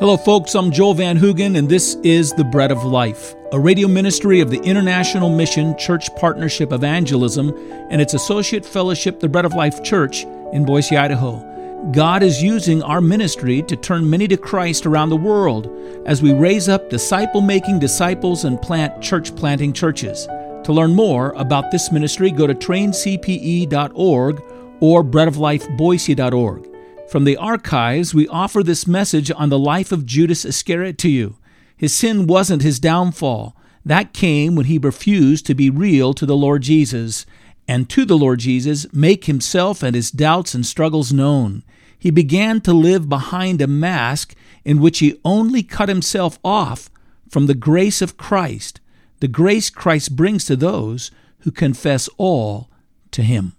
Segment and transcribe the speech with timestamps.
[0.00, 0.54] Hello, folks.
[0.54, 4.48] I'm Joel Van Hoogen, and this is The Bread of Life, a radio ministry of
[4.48, 7.50] the International Mission Church Partnership Evangelism
[7.90, 10.24] and its associate fellowship, the Bread of Life Church
[10.54, 11.44] in Boise, Idaho.
[11.92, 15.70] God is using our ministry to turn many to Christ around the world
[16.06, 20.24] as we raise up disciple making disciples and plant church planting churches.
[20.64, 24.42] To learn more about this ministry, go to traincpe.org
[24.80, 26.70] or breadoflifeboise.org.
[27.10, 31.38] From the archives, we offer this message on the life of Judas Iscariot to you.
[31.76, 33.56] His sin wasn't his downfall.
[33.84, 37.26] That came when he refused to be real to the Lord Jesus,
[37.66, 41.64] and to the Lord Jesus make himself and his doubts and struggles known.
[41.98, 46.90] He began to live behind a mask in which he only cut himself off
[47.28, 48.80] from the grace of Christ,
[49.18, 52.70] the grace Christ brings to those who confess all
[53.10, 53.56] to him.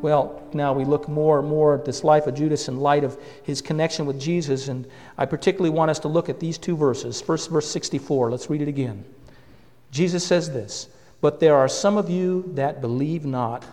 [0.00, 3.18] Well, now we look more and more at this life of Judas in light of
[3.42, 7.20] his connection with Jesus, and I particularly want us to look at these two verses.
[7.20, 8.30] First, verse 64.
[8.30, 9.04] Let's read it again.
[9.90, 10.88] Jesus says this
[11.20, 13.64] But there are some of you that believe not.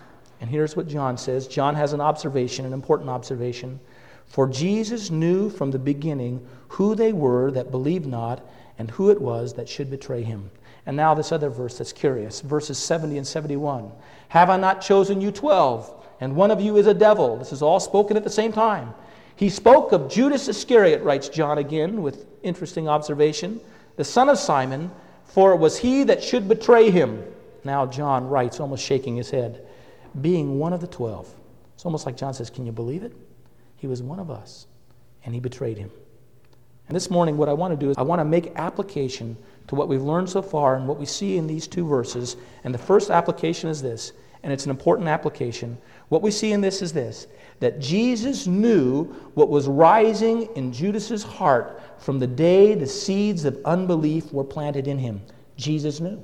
[0.41, 3.79] And here's what John says John has an observation, an important observation.
[4.25, 8.43] For Jesus knew from the beginning who they were that believed not
[8.79, 10.49] and who it was that should betray him.
[10.87, 13.91] And now, this other verse that's curious verses 70 and 71.
[14.29, 16.04] Have I not chosen you twelve?
[16.19, 17.37] And one of you is a devil.
[17.37, 18.93] This is all spoken at the same time.
[19.35, 23.59] He spoke of Judas Iscariot, writes John again, with interesting observation,
[23.97, 24.91] the son of Simon,
[25.25, 27.23] for it was he that should betray him.
[27.63, 29.65] Now, John writes, almost shaking his head,
[30.21, 31.33] being one of the twelve.
[31.73, 33.13] It's almost like John says, Can you believe it?
[33.75, 34.67] He was one of us,
[35.25, 35.91] and he betrayed him.
[36.87, 39.35] And this morning, what I want to do is I want to make application
[39.67, 42.37] to what we've learned so far and what we see in these two verses.
[42.63, 44.13] And the first application is this,
[44.43, 45.77] and it's an important application.
[46.09, 47.27] What we see in this is this
[47.59, 53.59] that Jesus knew what was rising in Judas's heart from the day the seeds of
[53.65, 55.21] unbelief were planted in him.
[55.55, 56.21] Jesus knew.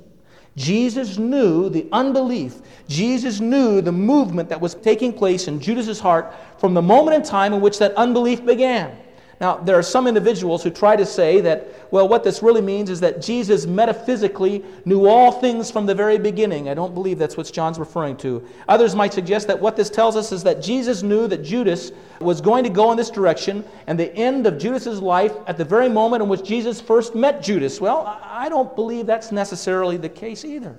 [0.56, 2.60] Jesus knew the unbelief.
[2.86, 7.22] Jesus knew the movement that was taking place in Judas's heart from the moment in
[7.22, 8.94] time in which that unbelief began.
[9.42, 12.88] Now, there are some individuals who try to say that, well, what this really means
[12.88, 16.68] is that Jesus metaphysically knew all things from the very beginning.
[16.68, 18.46] I don't believe that's what John's referring to.
[18.68, 22.40] Others might suggest that what this tells us is that Jesus knew that Judas was
[22.40, 25.88] going to go in this direction, and the end of Judas's life at the very
[25.88, 27.80] moment in which Jesus first met Judas.
[27.80, 30.78] Well, I don't believe that's necessarily the case either.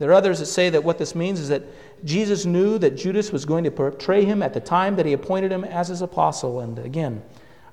[0.00, 1.62] There are others that say that what this means is that
[2.04, 5.52] Jesus knew that Judas was going to betray him at the time that he appointed
[5.52, 6.58] him as his apostle.
[6.58, 7.22] And again,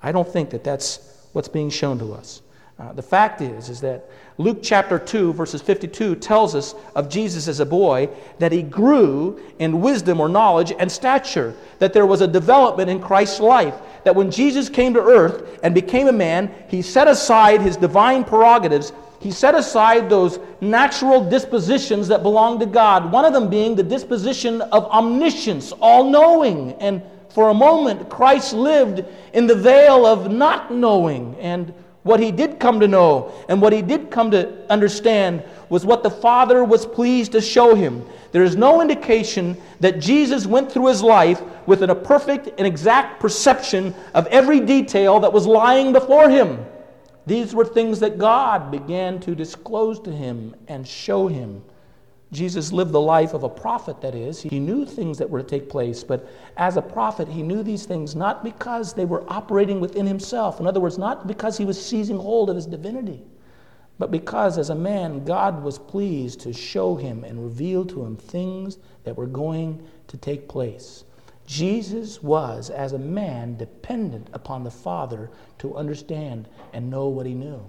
[0.02, 2.42] I don't think that that's what's being shown to us.
[2.80, 7.50] Uh, the fact is, is that Luke chapter 2, verses 52, tells us of Jesus
[7.50, 8.08] as a boy
[8.40, 13.02] that he grew in wisdom or knowledge and stature, that there was a development in
[13.02, 17.62] Christ's life, that when Jesus came to earth and became a man, he set aside
[17.62, 18.94] his divine prerogatives.
[19.20, 23.84] He set aside those natural dispositions that belong to God, one of them being the
[23.84, 30.32] disposition of omniscience, all knowing and for a moment, Christ lived in the veil of
[30.32, 31.36] not knowing.
[31.40, 31.74] And
[32.04, 36.02] what he did come to know and what he did come to understand was what
[36.02, 38.06] the Father was pleased to show him.
[38.32, 43.20] There is no indication that Jesus went through his life with a perfect and exact
[43.20, 46.66] perception of every detail that was lying before him.
[47.28, 51.62] These were things that God began to disclose to him and show him.
[52.32, 54.42] Jesus lived the life of a prophet, that is.
[54.42, 57.88] He knew things that were to take place, but as a prophet, he knew these
[57.88, 60.60] things not because they were operating within himself.
[60.60, 63.24] In other words, not because he was seizing hold of his divinity,
[63.98, 68.16] but because as a man, God was pleased to show him and reveal to him
[68.16, 71.04] things that were going to take place.
[71.48, 77.34] Jesus was, as a man, dependent upon the Father to understand and know what he
[77.34, 77.60] knew.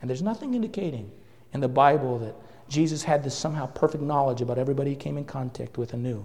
[0.00, 1.10] And there's nothing indicating
[1.52, 2.36] in the Bible that
[2.68, 6.24] Jesus had this somehow perfect knowledge about everybody he came in contact with and knew.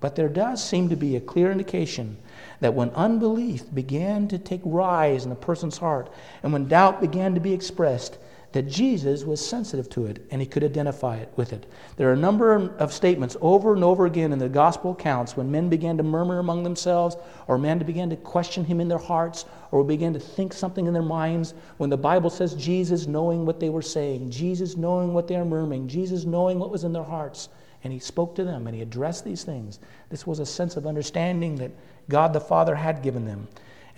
[0.00, 2.18] But there does seem to be a clear indication
[2.60, 7.34] that when unbelief began to take rise in a person's heart and when doubt began
[7.34, 8.18] to be expressed,
[8.52, 11.66] that Jesus was sensitive to it and he could identify it with it.
[11.96, 15.50] There are a number of statements over and over again in the gospel accounts when
[15.50, 17.16] men began to murmur among themselves
[17.46, 20.94] or men began to question him in their hearts or began to think something in
[20.94, 25.28] their minds when the Bible says Jesus knowing what they were saying, Jesus knowing what
[25.28, 27.50] they were murmuring, Jesus knowing what was in their hearts.
[27.84, 29.78] And he spoke to them and he addressed these things.
[30.08, 31.70] This was a sense of understanding that
[32.08, 33.46] God the Father had given them.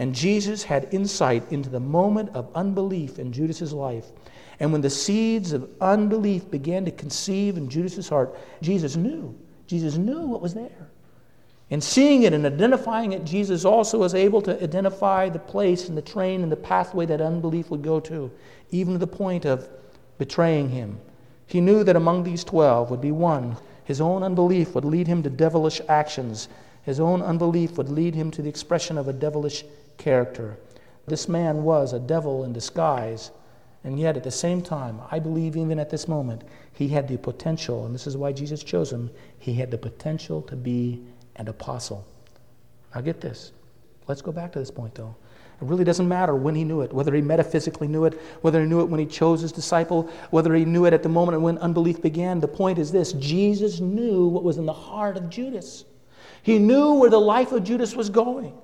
[0.00, 4.06] And Jesus had insight into the moment of unbelief in Judas's life.
[4.58, 9.38] And when the seeds of unbelief began to conceive in Judas's heart, Jesus knew.
[9.67, 10.88] Jesus knew what was there.
[11.70, 15.99] And seeing it and identifying it, Jesus also was able to identify the place and
[15.99, 18.32] the train and the pathway that unbelief would go to,
[18.70, 19.69] even to the point of
[20.17, 20.99] betraying him.
[21.47, 23.55] He knew that among these twelve would be one.
[23.85, 26.49] His own unbelief would lead him to devilish actions.
[26.82, 29.65] His own unbelief would lead him to the expression of a devilish
[29.99, 30.56] character.
[31.06, 33.31] This man was a devil in disguise,
[33.85, 37.17] and yet at the same time, I believe even at this moment, he had the
[37.19, 41.03] potential, and this is why Jesus chose him, he had the potential to be
[41.37, 42.06] an apostle.
[42.94, 43.53] Now get this.
[44.09, 45.15] Let's go back to this point though.
[45.61, 48.67] It really doesn't matter when he knew it, whether he metaphysically knew it, whether he
[48.67, 51.59] knew it when he chose his disciple, whether he knew it at the moment when
[51.59, 52.41] unbelief began.
[52.41, 55.85] The point is this Jesus knew what was in the heart of Judas.
[56.43, 58.55] He knew where the life of Judas was going.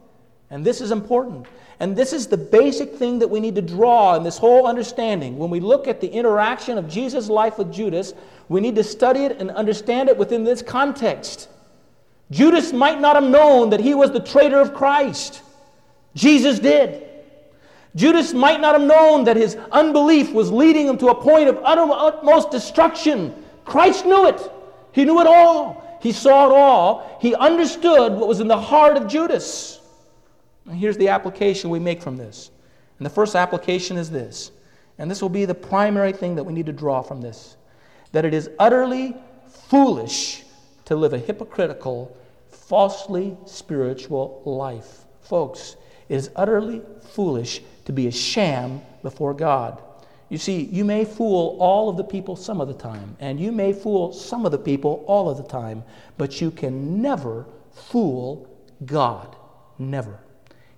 [0.50, 1.46] And this is important.
[1.78, 5.36] And this is the basic thing that we need to draw in this whole understanding.
[5.36, 8.14] When we look at the interaction of Jesus' life with Judas,
[8.48, 11.48] we need to study it and understand it within this context.
[12.30, 15.42] Judas might not have known that he was the traitor of Christ.
[16.14, 17.02] Jesus did.
[17.94, 21.58] Judas might not have known that his unbelief was leading him to a point of
[21.62, 23.34] uttermost destruction.
[23.64, 24.40] Christ knew it.
[24.92, 25.82] He knew it all.
[26.00, 27.18] He saw it all.
[27.20, 29.80] He understood what was in the heart of Judas.
[30.66, 32.50] And here's the application we make from this.
[32.98, 34.50] And the first application is this.
[34.98, 37.56] And this will be the primary thing that we need to draw from this
[38.12, 39.14] that it is utterly
[39.68, 40.44] foolish
[40.86, 42.16] to live a hypocritical,
[42.48, 45.04] falsely spiritual life.
[45.20, 45.76] Folks,
[46.08, 49.82] it is utterly foolish to be a sham before God.
[50.28, 53.52] You see, you may fool all of the people some of the time, and you
[53.52, 55.84] may fool some of the people all of the time,
[56.18, 58.48] but you can never fool
[58.84, 59.36] God.
[59.78, 60.18] Never.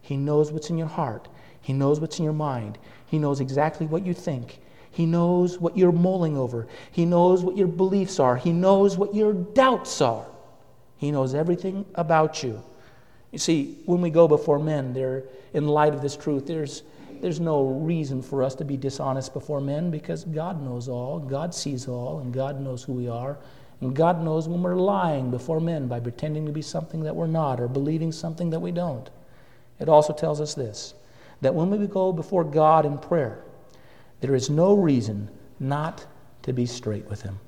[0.02, 1.28] He knows what's in your heart,
[1.60, 4.60] He knows what's in your mind, He knows exactly what you think.
[4.90, 6.66] He knows what you're mulling over.
[6.90, 8.36] He knows what your beliefs are.
[8.36, 10.26] He knows what your doubts are.
[10.96, 12.64] He knows everything about you.
[13.30, 16.82] You see, when we go before men, there, in light of this truth, there's,
[17.20, 21.54] there's no reason for us to be dishonest before men because God knows all, God
[21.54, 23.38] sees all, and God knows who we are.
[23.80, 27.26] And God knows when we're lying before men by pretending to be something that we're
[27.28, 29.08] not or believing something that we don't.
[29.78, 30.94] It also tells us this
[31.40, 33.44] that when we go before God in prayer,
[34.20, 35.30] there is no reason
[35.60, 36.04] not
[36.42, 37.38] to be straight with Him,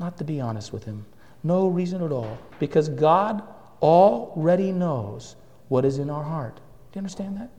[0.00, 1.06] not to be honest with Him.
[1.44, 2.38] No reason at all.
[2.58, 3.42] Because God
[3.80, 5.36] already knows
[5.68, 6.56] what is in our heart.
[6.56, 6.62] Do
[6.94, 7.50] you understand that?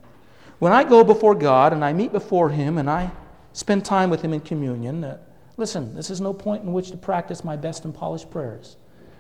[0.62, 3.10] When I go before God and I meet before Him and I
[3.52, 5.18] spend time with Him in communion, uh,
[5.58, 8.78] listen, this is no point in which to practice my best and polished prayers.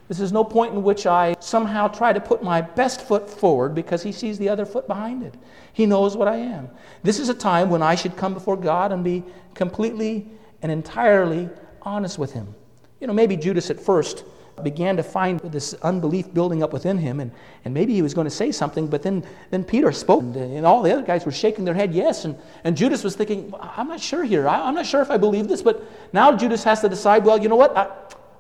[0.07, 3.73] This is no point in which I somehow try to put my best foot forward
[3.73, 5.33] because he sees the other foot behind it.
[5.73, 6.69] He knows what I am.
[7.01, 9.23] This is a time when I should come before God and be
[9.55, 10.27] completely
[10.61, 11.49] and entirely
[11.81, 12.53] honest with him.
[12.99, 14.25] You know, maybe Judas at first
[14.63, 17.31] began to find this unbelief building up within him, and,
[17.65, 20.65] and maybe he was going to say something, but then, then Peter spoke, and, and
[20.65, 23.87] all the other guys were shaking their head yes, and, and Judas was thinking, I'm
[23.87, 24.47] not sure here.
[24.47, 25.83] I, am not sure if I believe this, but
[26.13, 27.75] now Judas has to decide, well, you know what?
[27.75, 27.89] I,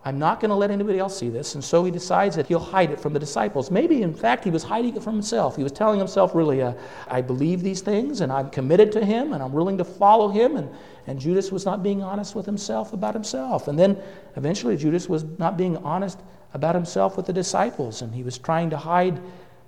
[0.03, 1.53] I'm not going to let anybody else see this.
[1.53, 3.69] And so he decides that he'll hide it from the disciples.
[3.69, 5.55] Maybe, in fact, he was hiding it from himself.
[5.55, 6.73] He was telling himself, really, uh,
[7.07, 10.55] I believe these things and I'm committed to him and I'm willing to follow him.
[10.55, 10.69] And,
[11.05, 13.67] and Judas was not being honest with himself about himself.
[13.67, 13.95] And then
[14.37, 16.19] eventually, Judas was not being honest
[16.55, 18.01] about himself with the disciples.
[18.01, 19.21] And he was trying to hide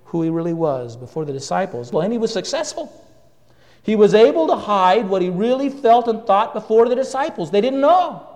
[0.06, 1.92] who he really was before the disciples.
[1.92, 2.92] Well, and he was successful.
[3.84, 7.52] He was able to hide what he really felt and thought before the disciples.
[7.52, 8.33] They didn't know.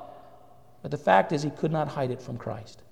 [0.82, 2.82] But the fact is, he could not hide it from Christ.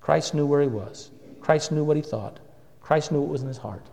[0.00, 2.38] Christ knew where he was, Christ knew what he thought,
[2.80, 3.86] Christ knew what was in his heart.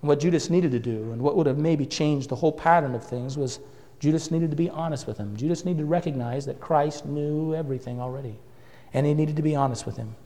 [0.00, 2.94] And what Judas needed to do, and what would have maybe changed the whole pattern
[2.94, 3.60] of things, was
[4.00, 5.36] Judas needed to be honest with him.
[5.36, 8.36] Judas needed to recognize that Christ knew everything already,
[8.92, 10.16] and he needed to be honest with him.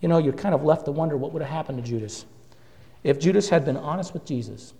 [0.00, 2.26] You know, you're kind of left to wonder what would have happened to Judas.
[3.02, 4.72] If Judas had been honest with Jesus,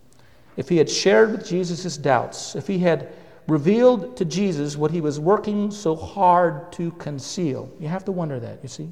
[0.57, 3.13] if he had shared with Jesus his doubts, if he had
[3.47, 7.71] revealed to Jesus what he was working so hard to conceal.
[7.79, 8.91] You have to wonder that, you see?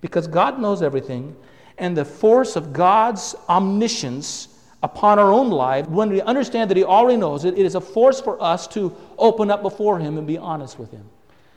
[0.00, 1.36] Because God knows everything,
[1.78, 4.48] and the force of God's omniscience
[4.82, 7.80] upon our own life, when we understand that He already knows it, it is a
[7.80, 11.08] force for us to open up before Him and be honest with Him.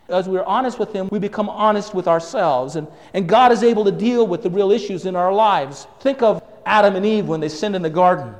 [0.07, 3.83] As we're honest with Him, we become honest with ourselves, and, and God is able
[3.85, 5.87] to deal with the real issues in our lives.
[6.01, 8.35] Think of Adam and Eve when they sinned in the garden.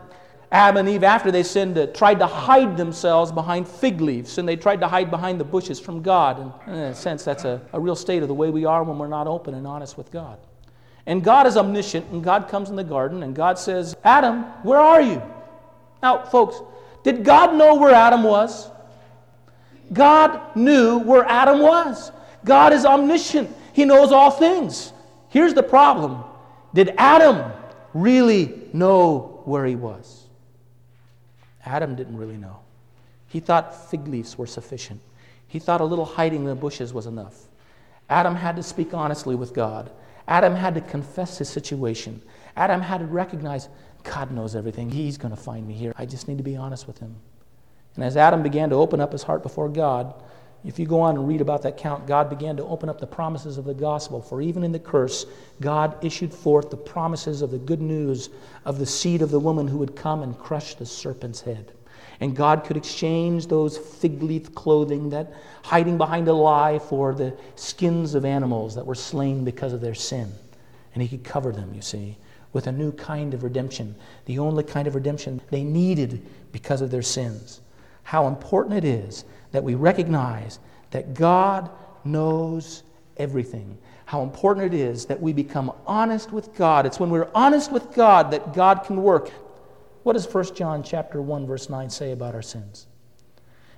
[0.56, 4.48] Adam and Eve, after they sinned, uh, tried to hide themselves behind fig leaves, and
[4.48, 6.40] they tried to hide behind the bushes from God.
[6.40, 8.98] And in a sense, that's a, a real state of the way we are when
[8.98, 10.40] we're not open and honest with God.
[11.06, 14.80] And God is omniscient, and God comes in the garden, and God says, Adam, where
[14.80, 15.22] are you?
[16.02, 16.62] Now, folks,
[17.04, 18.70] did God know where Adam was?
[19.92, 22.14] God knew where Adam was.
[22.46, 24.94] God is omniscient, He knows all things.
[25.28, 26.24] Here's the problem
[26.74, 27.52] Did Adam
[27.94, 30.25] really know where he was?
[31.65, 32.60] Adam didn't really know.
[33.27, 35.01] He thought fig leaves were sufficient.
[35.48, 37.45] He thought a little hiding in the bushes was enough.
[38.10, 39.91] Adam had to speak honestly with God.
[40.27, 42.22] Adam had to confess his situation.
[42.55, 43.69] Adam had to recognize
[44.03, 44.89] God knows everything.
[44.89, 45.93] He's going to find me here.
[45.98, 47.15] I just need to be honest with him.
[47.95, 50.13] And as Adam began to open up his heart before God,
[50.65, 53.05] if you go on and read about that count, God began to open up the
[53.05, 54.19] promises of the gospel.
[54.19, 55.25] For even in the curse,
[55.62, 58.29] God issued forth the promises of the good news
[58.65, 61.72] of the seed of the woman who would come and crush the serpent's head.
[62.19, 67.38] And God could exchange those fig leaf clothing that hiding behind a lie for the
[67.55, 70.31] skins of animals that were slain because of their sin.
[70.93, 72.17] And He could cover them, you see,
[72.53, 73.95] with a new kind of redemption,
[74.25, 77.60] the only kind of redemption they needed because of their sins.
[78.03, 79.25] How important it is
[79.56, 80.60] that we recognize
[80.92, 81.72] that God
[82.04, 82.84] knows
[83.16, 83.78] everything.
[84.06, 86.86] How important it is that we become honest with God.
[86.86, 89.32] It's when we're honest with God that God can work.
[90.04, 92.88] What does 1 John chapter 1 verse 9 say about our sins?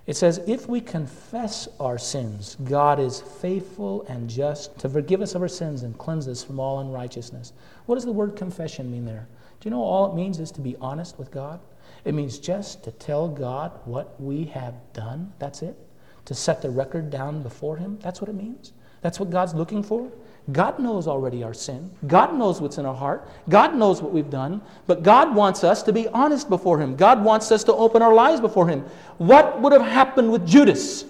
[0.07, 5.35] It says, If we confess our sins, God is faithful and just to forgive us
[5.35, 7.53] of our sins and cleanse us from all unrighteousness.
[7.85, 9.27] What does the word confession mean there?
[9.59, 11.59] Do you know all it means is to be honest with God?
[12.05, 15.33] It means just to tell God what we have done.
[15.39, 15.77] That's it.
[16.25, 17.99] To set the record down before Him.
[18.01, 18.73] That's what it means.
[19.01, 20.11] That's what God's looking for.
[20.51, 21.91] God knows already our sin.
[22.07, 23.29] God knows what's in our heart.
[23.49, 24.61] God knows what we've done.
[24.85, 26.95] But God wants us to be honest before Him.
[26.95, 28.81] God wants us to open our lives before Him.
[29.17, 31.05] What would have happened with Judas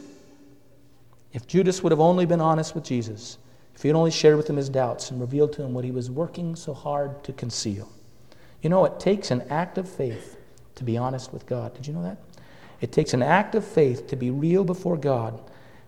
[1.34, 3.38] if Judas would have only been honest with Jesus?
[3.76, 5.92] If he had only shared with him his doubts and revealed to him what he
[5.92, 7.88] was working so hard to conceal?
[8.64, 10.37] You know, it takes an act of faith
[10.78, 11.74] to be honest with God.
[11.74, 12.18] Did you know that?
[12.80, 15.40] It takes an act of faith to be real before God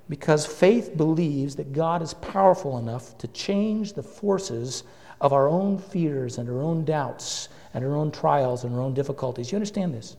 [0.09, 4.83] because faith believes that God is powerful enough to change the forces
[5.21, 8.93] of our own fears and our own doubts and our own trials and our own
[8.93, 9.51] difficulties.
[9.51, 10.17] You understand this?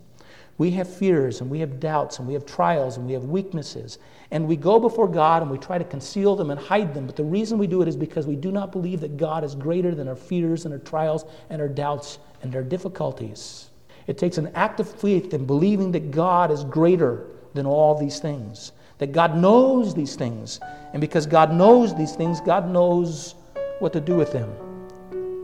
[0.59, 3.99] We have fears and we have doubts and we have trials and we have weaknesses.
[4.31, 7.07] And we go before God and we try to conceal them and hide them.
[7.07, 9.55] But the reason we do it is because we do not believe that God is
[9.55, 13.71] greater than our fears and our trials and our doubts and our difficulties.
[14.07, 18.19] It takes an act of faith in believing that God is greater than all these
[18.19, 20.61] things, that God knows these things.
[20.93, 23.35] And because God knows these things, God knows
[23.79, 24.51] what to do with them.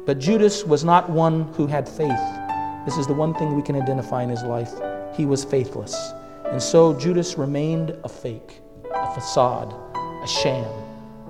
[0.07, 2.21] But Judas was not one who had faith.
[2.85, 4.73] This is the one thing we can identify in his life.
[5.15, 6.13] He was faithless.
[6.45, 8.61] And so Judas remained a fake,
[8.95, 10.71] a facade, a sham,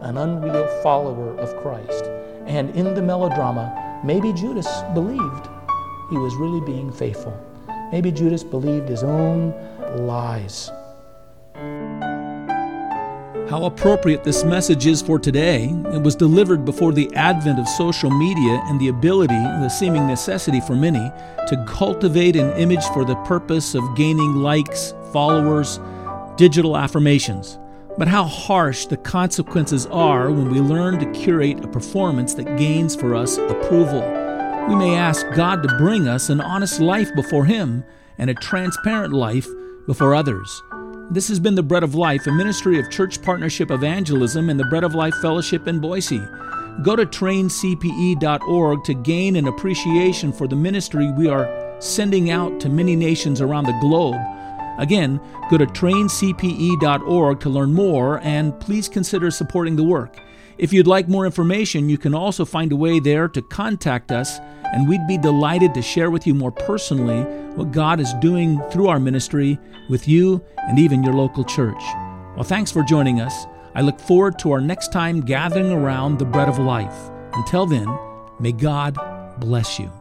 [0.03, 2.05] an unreal follower of Christ.
[2.45, 5.49] And in the melodrama, maybe Judas believed
[6.11, 7.37] he was really being faithful.
[7.93, 9.55] Maybe Judas believed his own
[10.07, 10.71] lies.
[13.49, 15.67] How appropriate this message is for today.
[15.93, 20.61] It was delivered before the advent of social media and the ability, the seeming necessity
[20.61, 21.13] for many,
[21.47, 25.79] to cultivate an image for the purpose of gaining likes, followers,
[26.37, 27.61] digital affirmations.
[27.97, 32.97] But how harsh the consequences are when we learn to curate a performance that gains
[32.97, 34.26] for us approval
[34.69, 37.85] we may ask God to bring us an honest life before Him
[38.19, 39.47] and a transparent life
[39.87, 40.63] before others.
[41.09, 44.65] This has been the Bread of Life, a ministry of Church Partnership Evangelism and the
[44.65, 46.21] Bread of Life Fellowship in Boise.
[46.83, 52.69] Go to traincpe.org to gain an appreciation for the ministry we are sending out to
[52.69, 54.21] many nations around the globe.
[54.79, 60.19] Again, go to traincpe.org to learn more and please consider supporting the work.
[60.59, 64.39] If you'd like more information, you can also find a way there to contact us,
[64.73, 67.23] and we'd be delighted to share with you more personally
[67.57, 69.59] what God is doing through our ministry
[69.91, 71.83] with you and even your local church.
[72.35, 73.47] Well, thanks for joining us.
[73.75, 77.11] I look forward to our next time gathering around the bread of life.
[77.35, 77.87] Until then,
[78.41, 78.97] may God
[79.39, 79.93] bless you.